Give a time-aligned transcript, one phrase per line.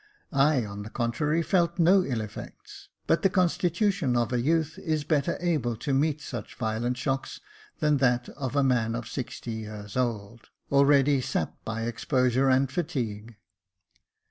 [0.33, 5.03] I, on the contrary, felt no ill effects; but the constitution of a youth is
[5.03, 7.39] better able to meet such violent shocks
[7.77, 13.35] than that of a man of sixty years old, already sapped by exposure and fatigue.